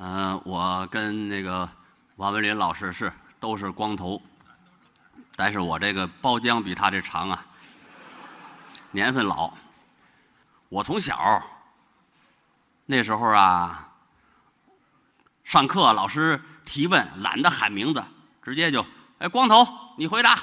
[0.00, 1.68] 嗯、我跟那个
[2.16, 4.22] 王文林老师是都是光头，
[5.34, 7.44] 但是我这个包浆比他这长啊，
[8.92, 9.52] 年份老。
[10.68, 11.42] 我从小
[12.86, 13.88] 那时候啊，
[15.42, 18.04] 上课老师提问，懒得喊名字，
[18.40, 18.86] 直接就
[19.18, 20.38] 哎光头你回答，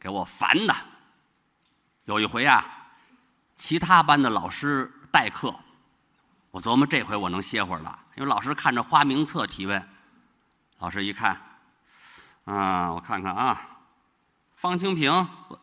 [0.00, 0.74] 给我烦的。
[2.06, 2.66] 有一回啊，
[3.54, 5.54] 其他班的老师代课，
[6.50, 9.88] 我琢磨这回我能歇会儿了，因为老师看着花名册提问。
[10.78, 11.40] 老师一看，
[12.44, 13.60] 啊，我看看啊，
[14.56, 15.10] 方清平，
[15.48, 15.60] 我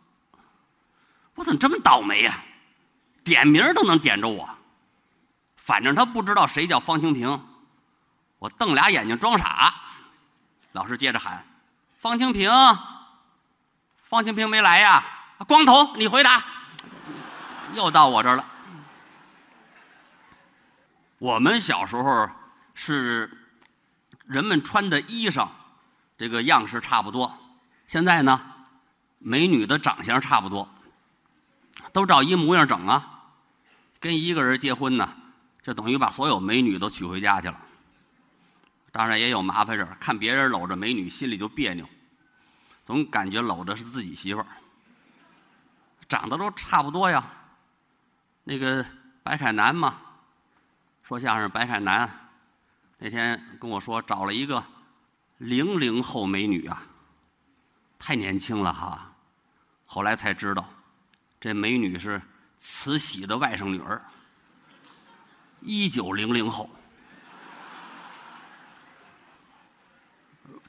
[1.35, 2.43] 我怎么这么倒霉呀、
[3.23, 4.49] 点名都能点着我，
[5.55, 7.45] 反正他不知道谁叫方清平，
[8.39, 9.73] 我瞪俩眼睛装傻。
[10.71, 11.45] 老师接着喊
[11.99, 12.49] ：“方清平，
[14.03, 15.03] 方清平没来呀？
[15.47, 16.43] 光头，你回答。”
[17.75, 18.45] 又到我这儿了。
[21.17, 22.29] 我们小时候
[22.83, 23.29] 是
[24.25, 25.47] 人们穿的衣裳，
[26.17, 27.31] 这个样式差不多。
[27.85, 28.41] 现在呢，
[29.19, 30.67] 美女的长相差不多，
[31.93, 33.35] 都照一模样整啊。
[33.99, 35.15] 跟一个人结婚呢，
[35.61, 37.61] 就等于把所有美女都娶回家去了。
[38.91, 41.87] 当然也有麻烦事儿，看别人搂着美女，心里就别扭，
[42.83, 44.47] 总感觉搂的是自己媳妇儿。
[46.09, 47.23] 长得都差不多呀。
[48.43, 48.83] 那个
[49.21, 49.97] 白凯南嘛，
[51.03, 52.09] 说相声白凯南
[53.03, 54.63] 那天跟我说找了一个
[55.39, 56.83] 零零后美女啊，
[57.97, 59.11] 太年轻了哈。
[59.87, 60.63] 后来才知道，
[61.39, 62.21] 这美女是
[62.59, 63.99] 慈禧的外甥女儿，
[65.61, 66.69] 一九零零后。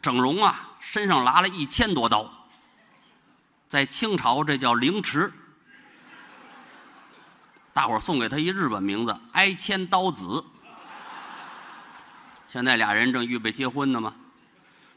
[0.00, 2.48] 整容啊，身上拉了一千多刀，
[3.69, 5.30] 在清朝这叫凌迟。
[7.75, 10.42] 大伙儿送给他一日本名字哀千刀子。
[12.53, 14.14] 现在俩人正预备结婚呢嘛，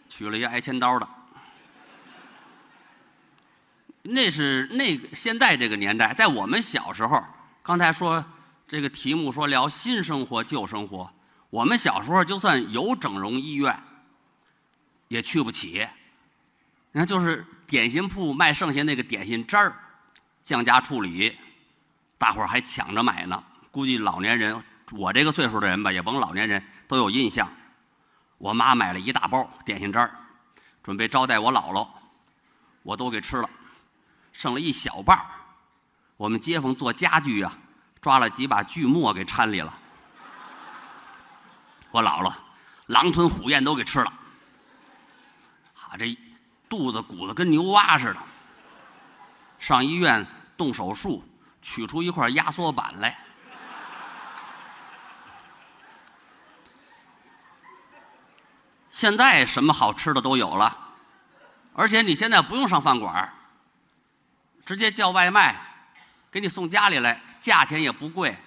[0.09, 1.07] 娶了一挨千刀的。
[4.01, 7.23] 那是那个现在这个年代，在我们小时候，
[7.63, 8.23] 刚才说
[8.67, 11.09] 这个题目说聊新生活旧生活，
[11.49, 13.73] 我们小时候就算有整容医院，
[15.07, 15.87] 也去不起。
[16.91, 19.73] 你看，就是点心铺卖剩下那个点心渣儿，
[20.43, 21.37] 降价处理，
[22.17, 23.41] 大伙儿还抢着买呢。
[23.71, 27.49] 估计老年人，我这个岁数的人吧，也甭老年人都有印象。
[28.37, 30.11] 我妈买了一大包点心渣儿，
[30.83, 31.87] 准备招待我姥姥，
[32.83, 33.49] 我都给吃了，
[34.31, 35.25] 剩了一小半儿。
[36.17, 37.51] 我们街坊做家具呀、
[38.01, 39.73] 抓了几把锯末给掺里了。
[41.91, 42.33] 我姥姥
[42.87, 44.13] 狼吞虎咽都给吃了，
[45.73, 46.15] 哈，这
[46.67, 48.19] 肚子鼓得跟牛蛙似的。
[49.57, 50.25] 上医院
[50.57, 51.23] 动手术，
[51.61, 53.17] 取出一块压缩板来。
[58.95, 60.73] 现在什么好吃的都有了，
[61.73, 63.33] 而且你现在不用上饭馆儿
[64.65, 65.59] 直接叫外卖，
[66.31, 68.37] 给你送家里来，价钱也不贵。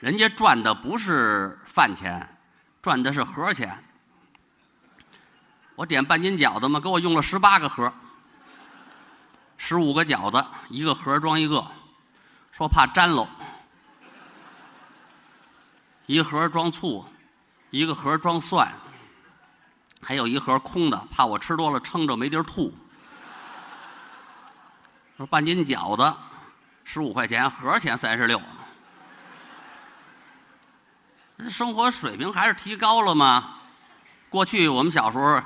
[0.00, 2.36] 人家赚的不是饭钱，
[2.82, 3.80] 赚的是盒钱。
[5.76, 7.92] 我点半斤饺子嘛，给我用了十八个盒，
[9.56, 11.64] 十五个饺子，一个盒装一个，
[12.50, 13.28] 说怕粘喽。
[16.06, 17.06] 一盒装醋，
[17.70, 18.68] 一个盒装蒜，
[20.02, 22.72] 还有一盒空的，怕我吃多了撑着没地儿吐。
[25.16, 26.14] 说半斤饺子，
[26.84, 28.40] 十五块钱，盒钱三十六。
[31.48, 33.56] 生活水平还是提高了吗？
[34.28, 35.42] 过去我们小时候，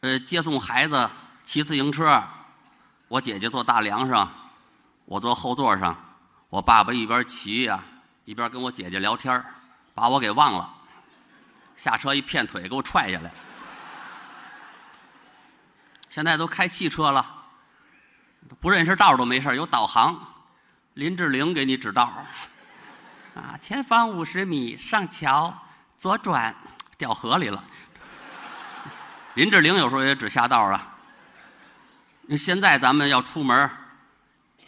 [0.00, 1.08] 呃，接送孩子
[1.44, 2.22] 骑自行车，
[3.08, 4.30] 我姐姐坐大梁上，
[5.04, 5.96] 我坐后座上，
[6.48, 7.82] 我爸爸一边骑呀、
[8.24, 9.44] 一边跟我姐姐聊天
[9.94, 10.72] 把我给忘了。
[11.76, 13.32] 下车一片腿给我踹下来。
[16.12, 17.26] 现在都开汽车了，
[18.60, 20.14] 不认识道都没事有导航，
[20.92, 22.12] 林志玲给你指道。
[23.34, 25.56] 啊，前方五十米上桥，
[25.96, 26.54] 左转，
[26.98, 27.64] 掉河里了。
[29.32, 30.86] 林志玲有时候也指下道啊。
[32.36, 33.70] 现在咱们要出门，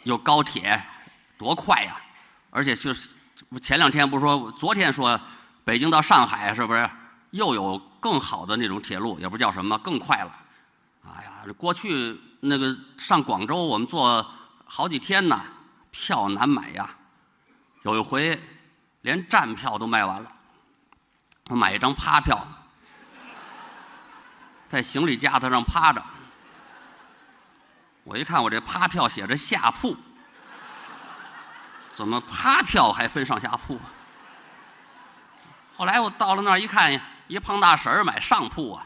[0.01, 0.83] 有高铁，
[1.37, 1.95] 多快呀！
[2.49, 3.15] 而且就是
[3.61, 5.21] 前两天不是说，昨天说
[5.63, 6.89] 北京到上海是不是
[7.29, 9.19] 又有更好的那种铁路？
[9.19, 10.35] 也不叫什么，更快了。
[11.07, 14.25] 哎呀，过去那个上广州我们坐
[14.65, 15.41] 好几天呢，
[15.91, 16.89] 票难买呀。
[17.83, 18.39] 有一回
[19.01, 20.31] 连站票都卖完了，
[21.49, 22.47] 我买一张趴票，
[24.67, 26.03] 在行李架子上趴着。
[28.03, 29.95] 我一看，我这趴票写着下铺，
[31.91, 33.79] 怎么趴票还分上下铺？
[35.75, 38.85] 后来我到了那儿一看，一胖大婶儿买上铺啊，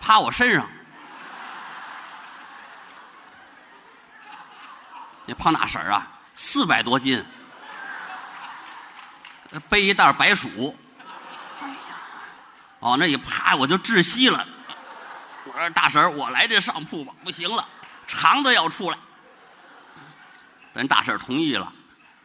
[0.00, 0.68] 趴我身上。
[5.26, 7.24] 那胖大婶儿啊，四百多斤，
[9.68, 10.76] 背一袋白薯。
[11.60, 11.76] 哎呀，
[12.80, 14.46] 往那一趴，我就窒息了。
[15.44, 17.66] 我说大婶儿，我来这上铺吧，不行了，
[18.06, 18.98] 肠子要出来。
[20.74, 21.72] 咱大婶儿同意了，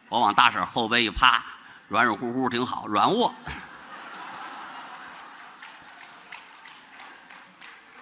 [0.08, 1.42] 我往大婶儿后背一趴，
[1.88, 3.32] 软软乎乎，挺好，软卧。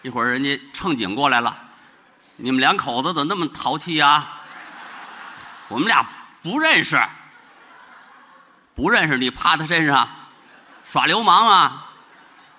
[0.02, 1.56] 一会儿人家乘警过来了，
[2.36, 4.32] 你们两口子怎么那么淘气呀？
[5.68, 6.04] 我们俩
[6.42, 7.00] 不认识，
[8.74, 10.08] 不认识你趴他身上，
[10.84, 11.86] 耍流氓啊！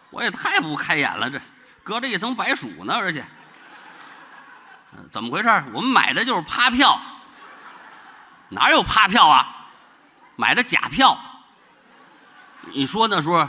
[0.09, 1.39] 我也太不开眼了，这
[1.83, 3.25] 隔着一层白薯呢，而且，
[5.11, 5.49] 怎么回事？
[5.73, 6.99] 我们买的就是趴票，
[8.49, 9.67] 哪有趴票啊？
[10.35, 11.17] 买的假票。
[12.63, 13.47] 你说那时候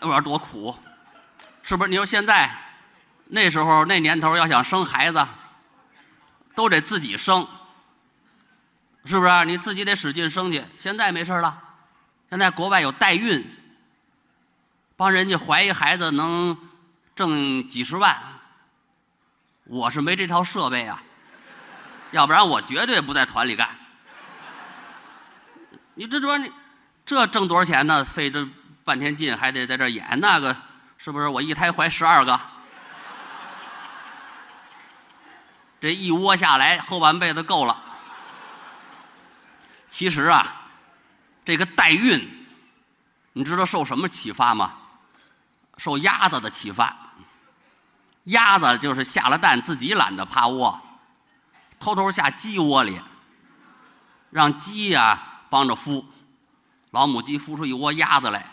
[0.00, 0.78] 那玩意儿多苦，
[1.62, 1.90] 是不是？
[1.90, 2.50] 你说现在
[3.26, 5.26] 那时候那年头要想生孩子，
[6.54, 7.46] 都得自己生。
[9.08, 10.62] 是不是你自己得使劲生去？
[10.76, 11.58] 现在没事了，
[12.28, 13.42] 现在国外有代孕，
[14.96, 16.56] 帮人家怀一孩子能
[17.16, 18.14] 挣几十万。
[19.64, 21.02] 我是没这套设备啊，
[22.10, 23.70] 要不然我绝对不在团里干。
[25.94, 26.52] 你这这你
[27.06, 28.04] 这挣多少钱呢？
[28.04, 28.46] 费这
[28.84, 30.54] 半天劲，还得在这演那个，
[30.98, 31.28] 是不是？
[31.28, 32.38] 我一胎怀十二个，
[35.80, 37.84] 这一窝下来后半辈子够了。
[39.98, 40.54] 其实啊，
[41.44, 42.46] 这个代孕，
[43.32, 44.76] 你知道受什么启发吗？
[45.76, 46.96] 受鸭子的启发。
[48.26, 50.80] 鸭子就是下了蛋自己懒得趴窝，
[51.80, 53.02] 偷偷下鸡窝里，
[54.30, 56.04] 让鸡呀帮着孵，
[56.92, 58.46] 老母鸡孵出一窝鸭子来，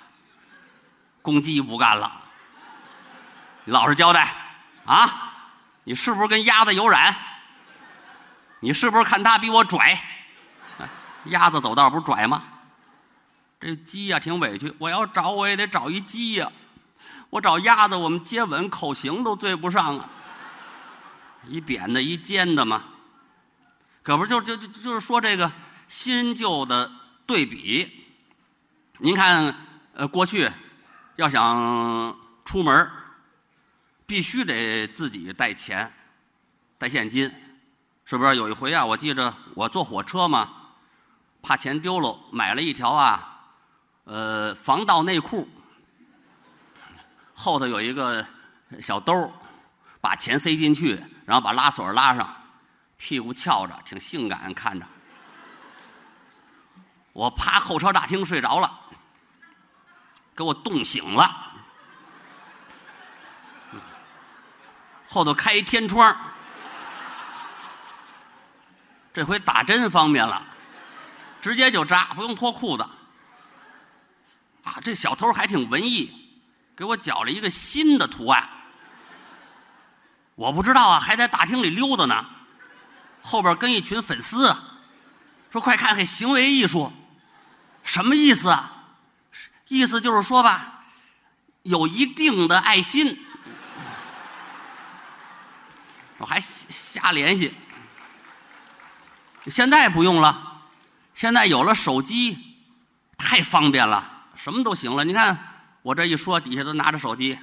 [1.21, 2.11] 公鸡不干了，
[3.65, 4.33] 老实交代
[4.87, 5.31] 啊，
[5.83, 7.15] 你是不是跟鸭子有染？
[8.61, 10.01] 你是不是看它比我拽？
[11.25, 12.43] 鸭子走道不是拽吗？
[13.59, 16.51] 这鸡呀挺委屈，我要找我也得找一鸡呀，
[17.29, 20.09] 我找鸭子，我们接吻口型都对不上啊，
[21.47, 22.83] 一扁的，一尖的嘛，
[24.03, 25.51] 可不就就就就是说这个
[25.87, 26.91] 新旧的
[27.25, 28.05] 对比。
[28.99, 29.55] 您看，
[29.93, 30.51] 呃，过去
[31.15, 32.91] 要想出门，
[34.05, 35.91] 必须得自己带钱，
[36.77, 37.33] 带现金，
[38.03, 38.35] 是不是？
[38.35, 40.54] 有一回啊，我记着我坐火车嘛。
[41.45, 43.39] 怕钱丢了，买了一条啊，
[44.05, 45.47] 呃，防盗内裤，
[47.35, 48.25] 后头有一个
[48.81, 49.31] 小兜
[50.01, 52.35] 把钱塞进去，然后把拉锁拉上，
[52.97, 54.87] 屁股翘着，挺性感，看着。
[57.13, 58.79] 我趴候车大厅睡着了，
[60.35, 61.53] 给我冻醒了，
[65.07, 66.17] 后头开一天窗，
[69.13, 70.41] 这回打针方便了。
[71.45, 72.83] 直接就扎，不用脱裤子。
[74.63, 76.11] 啊，这小偷还挺文艺，
[76.75, 78.49] 给我绞了一个新的图案。
[80.33, 82.25] 我不知道啊，还在大厅里溜达呢，
[83.21, 84.55] 后边跟一群粉丝，
[85.51, 86.91] 说快看看行为艺术，
[87.83, 88.73] 什么意思啊？
[89.67, 90.83] 意思就是说吧，
[91.61, 93.23] 有一定的爱心。
[96.17, 97.53] 我还瞎联系，
[99.45, 100.53] 现在不用了。
[101.15, 102.37] 现在有了手机，
[103.17, 105.05] 太方便了，什么都行了。
[105.05, 105.35] 你看
[105.81, 107.33] 我这一说，底下都拿着手机，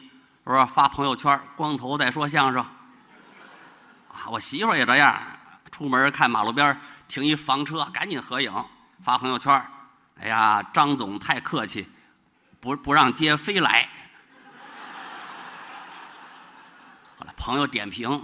[0.46, 0.66] 是吧？
[0.66, 2.62] 发朋友圈，光头在说相声。
[2.62, 5.18] 啊，我媳妇也这样，
[5.70, 8.52] 出门看马路边停一房车，赶紧合影
[9.02, 9.64] 发朋友圈。
[10.20, 11.88] 哎呀，张总太客气，
[12.60, 13.88] 不不让接非来。
[17.18, 18.22] 后来朋友点评：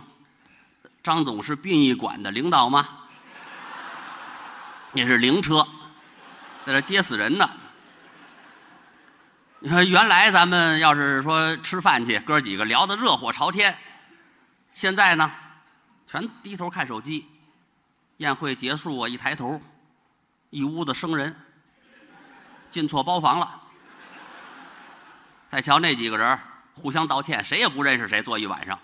[1.03, 2.87] 张总是殡仪馆的领导吗？
[4.93, 5.67] 那是灵车，
[6.65, 7.49] 在这接死人呢。
[9.61, 13.77] 你看，原来咱们要是说吃饭去，哥几个聊得热火朝天，
[14.73, 15.31] 现在呢，
[16.07, 17.29] 全低头看手机。
[18.19, 19.61] 宴会结束，我一抬头，
[20.51, 21.37] 一屋子生人，
[22.71, 23.61] 进错包房了。
[25.49, 26.39] 再瞧那几个人，
[26.75, 28.79] 互相道歉，谁也不认识谁，坐一晚上，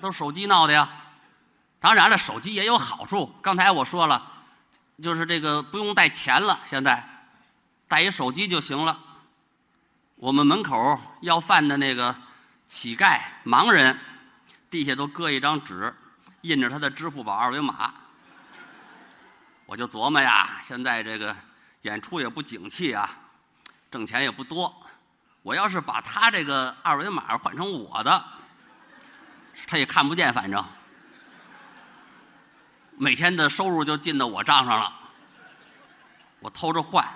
[0.00, 0.88] 都是手机闹的呀。
[1.80, 4.37] 当然了，手机也有好处，刚才我说了。
[5.00, 7.02] 就是这个不用带钱了，现在
[7.86, 8.98] 带一手机就行了。
[10.16, 12.14] 我们门口要饭的那个
[12.66, 13.96] 乞丐、盲人，
[14.68, 15.94] 地下都搁一张纸，
[16.40, 17.94] 印着他的支付宝二维码。
[19.66, 21.36] 我就琢磨呀，现在这个
[21.82, 23.08] 演出也不景气啊，
[23.90, 24.74] 挣钱也不多。
[25.42, 28.24] 我要是把他这个二维码换成我的，
[29.66, 30.64] 他也看不见，反正
[32.98, 34.92] 每天的收入就进到我账上了。
[36.40, 37.06] 我偷着换，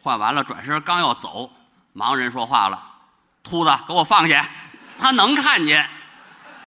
[0.00, 1.50] 换完了转身刚要走，
[1.94, 2.80] 盲人说话了
[3.42, 4.48] ：“秃子，给我放下！”
[4.98, 5.88] 他能看见。